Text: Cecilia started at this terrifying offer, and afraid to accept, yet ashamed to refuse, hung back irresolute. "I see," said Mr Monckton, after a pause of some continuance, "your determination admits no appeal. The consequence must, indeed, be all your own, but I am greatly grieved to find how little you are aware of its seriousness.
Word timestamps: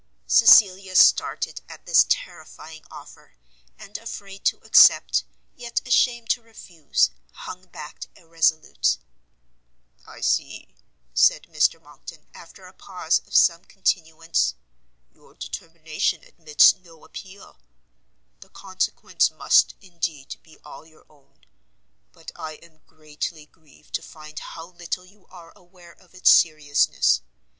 Cecilia 0.25 0.95
started 0.95 1.61
at 1.69 1.85
this 1.85 2.07
terrifying 2.09 2.81
offer, 2.89 3.35
and 3.77 3.95
afraid 3.99 4.43
to 4.45 4.57
accept, 4.63 5.25
yet 5.55 5.79
ashamed 5.87 6.27
to 6.31 6.41
refuse, 6.41 7.11
hung 7.33 7.67
back 7.67 8.07
irresolute. 8.15 8.97
"I 10.07 10.21
see," 10.21 10.73
said 11.13 11.43
Mr 11.43 11.79
Monckton, 11.79 12.25
after 12.33 12.65
a 12.65 12.73
pause 12.73 13.19
of 13.27 13.35
some 13.35 13.63
continuance, 13.65 14.55
"your 15.13 15.35
determination 15.35 16.23
admits 16.23 16.73
no 16.75 17.05
appeal. 17.05 17.59
The 18.39 18.49
consequence 18.49 19.29
must, 19.29 19.75
indeed, 19.81 20.37
be 20.41 20.57
all 20.65 20.83
your 20.83 21.05
own, 21.11 21.45
but 22.11 22.31
I 22.35 22.53
am 22.53 22.81
greatly 22.87 23.45
grieved 23.45 23.93
to 23.93 24.01
find 24.01 24.39
how 24.39 24.69
little 24.69 25.05
you 25.05 25.27
are 25.27 25.53
aware 25.55 25.91
of 25.93 26.15
its 26.15 26.31
seriousness. 26.31 27.21